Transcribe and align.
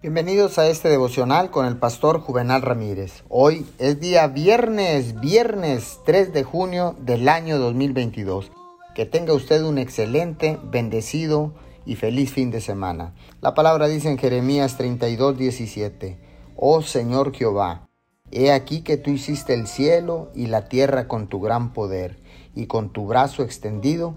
Bienvenidos 0.00 0.60
a 0.60 0.68
este 0.68 0.88
devocional 0.88 1.50
con 1.50 1.66
el 1.66 1.76
pastor 1.76 2.20
Juvenal 2.20 2.62
Ramírez. 2.62 3.24
Hoy 3.28 3.66
es 3.80 3.98
día 3.98 4.28
viernes, 4.28 5.18
viernes 5.18 5.98
3 6.06 6.32
de 6.32 6.44
junio 6.44 6.94
del 7.00 7.28
año 7.28 7.58
2022. 7.58 8.52
Que 8.94 9.06
tenga 9.06 9.34
usted 9.34 9.60
un 9.64 9.76
excelente, 9.76 10.56
bendecido 10.62 11.52
y 11.84 11.96
feliz 11.96 12.30
fin 12.30 12.52
de 12.52 12.60
semana. 12.60 13.12
La 13.40 13.54
palabra 13.54 13.88
dice 13.88 14.08
en 14.08 14.18
Jeremías 14.18 14.76
32, 14.76 15.36
17. 15.36 16.16
Oh 16.54 16.80
Señor 16.82 17.34
Jehová, 17.34 17.88
he 18.30 18.52
aquí 18.52 18.82
que 18.82 18.98
tú 18.98 19.10
hiciste 19.10 19.52
el 19.52 19.66
cielo 19.66 20.30
y 20.32 20.46
la 20.46 20.68
tierra 20.68 21.08
con 21.08 21.26
tu 21.26 21.40
gran 21.40 21.72
poder 21.72 22.20
y 22.54 22.66
con 22.66 22.92
tu 22.92 23.08
brazo 23.08 23.42
extendido. 23.42 24.14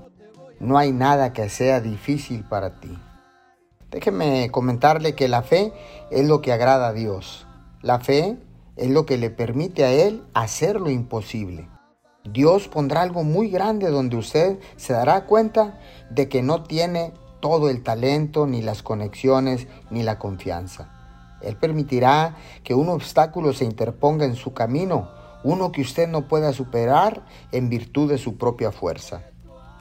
No 0.60 0.78
hay 0.78 0.92
nada 0.92 1.34
que 1.34 1.50
sea 1.50 1.82
difícil 1.82 2.44
para 2.44 2.80
ti. 2.80 2.96
Déjeme 3.92 4.50
comentarle 4.52 5.16
que 5.16 5.28
la 5.28 5.42
fe 5.42 5.74
es 6.12 6.26
lo 6.26 6.42
que 6.42 6.54
agrada 6.54 6.88
a 6.88 6.94
Dios. 6.94 7.46
La 7.82 8.00
fe 8.00 8.38
es 8.78 8.90
lo 8.90 9.06
que 9.06 9.18
le 9.18 9.30
permite 9.30 9.84
a 9.84 9.92
Él 9.92 10.24
hacer 10.34 10.80
lo 10.80 10.90
imposible. 10.90 11.68
Dios 12.24 12.70
pondrá 12.70 13.02
algo 13.02 13.24
muy 13.24 13.50
grande 13.50 13.90
donde 13.90 14.16
usted 14.16 14.60
se 14.78 14.94
dará 14.94 15.26
cuenta 15.26 15.78
de 16.10 16.30
que 16.30 16.42
no 16.42 16.64
tiene 16.64 17.14
todo 17.42 17.70
el 17.70 17.84
talento, 17.84 18.48
ni 18.48 18.62
las 18.62 18.82
conexiones, 18.82 19.68
ni 19.90 20.04
la 20.04 20.18
confianza. 20.20 21.38
Él 21.42 21.58
permitirá 21.58 22.38
que 22.64 22.76
un 22.76 22.88
obstáculo 22.88 23.52
se 23.52 23.66
interponga 23.66 24.24
en 24.24 24.36
su 24.36 24.54
camino, 24.54 25.10
uno 25.44 25.74
que 25.74 25.82
usted 25.82 26.08
no 26.08 26.30
pueda 26.30 26.54
superar 26.54 27.26
en 27.52 27.68
virtud 27.68 28.10
de 28.10 28.20
su 28.20 28.38
propia 28.38 28.72
fuerza. 28.72 29.24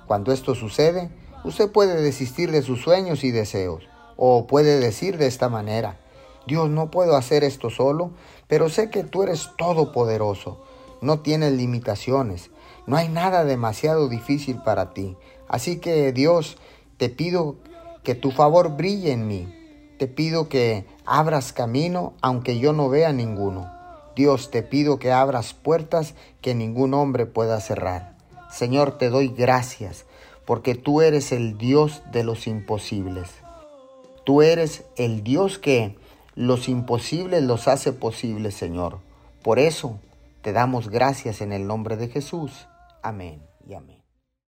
Cuando 0.09 0.33
esto 0.33 0.57
sucede, 0.57 1.11
usted 1.45 1.71
puede 1.71 2.03
desistir 2.03 2.51
de 2.51 2.63
sus 2.63 2.81
sueños 2.81 3.23
y 3.23 3.31
deseos. 3.31 3.90
O 4.23 4.47
puede 4.47 4.79
decir 4.81 5.17
de 5.17 5.27
esta 5.27 5.49
manera, 5.49 5.97
Dios, 6.47 6.69
no 6.69 6.91
puedo 6.91 7.17
hacer 7.17 7.43
esto 7.43 7.71
solo, 7.71 8.11
pero 8.49 8.69
sé 8.69 8.91
que 8.91 9.03
tú 9.03 9.23
eres 9.23 9.49
todopoderoso, 9.57 10.61
no 11.01 11.21
tienes 11.21 11.55
limitaciones, 11.55 12.51
no 12.87 12.99
hay 12.99 13.09
nada 13.09 13.45
demasiado 13.47 14.11
difícil 14.11 14.61
para 14.63 14.93
ti. 14.93 15.17
Así 15.49 15.79
que 15.79 16.13
Dios, 16.13 16.59
te 16.99 17.09
pido 17.09 17.57
que 18.05 18.15
tu 18.15 18.31
favor 18.31 18.77
brille 18.77 19.13
en 19.13 19.27
mí, 19.27 19.55
te 19.99 20.07
pido 20.07 20.51
que 20.51 20.85
abras 21.07 21.55
camino 21.55 22.13
aunque 22.21 22.59
yo 22.59 22.75
no 22.75 22.91
vea 22.91 23.15
ninguno. 23.15 23.73
Dios, 24.15 24.51
te 24.51 24.63
pido 24.63 24.99
que 24.99 25.13
abras 25.13 25.55
puertas 25.55 26.13
que 26.43 26.55
ningún 26.55 26.93
hombre 26.93 27.25
pueda 27.25 27.59
cerrar. 27.59 28.19
Señor, 28.51 28.99
te 28.99 29.09
doy 29.09 29.29
gracias 29.29 30.05
porque 30.45 30.75
tú 30.75 31.01
eres 31.01 31.33
el 31.33 31.57
Dios 31.57 32.03
de 32.13 32.23
los 32.23 32.47
imposibles. 32.47 33.31
Tú 34.31 34.43
eres 34.43 34.85
el 34.97 35.25
Dios 35.25 35.59
que 35.59 35.97
los 36.37 36.69
imposibles 36.69 37.43
los 37.43 37.67
hace 37.67 37.93
posibles, 37.93 38.55
Señor. 38.55 39.01
Por 39.43 39.59
eso 39.59 39.99
te 40.41 40.53
damos 40.53 40.89
gracias 40.89 41.41
en 41.41 41.53
el 41.53 41.67
nombre 41.67 41.97
de 41.97 42.07
Jesús. 42.07 42.69
Amén 43.03 43.43
y 43.69 43.75
amén. 43.75 44.00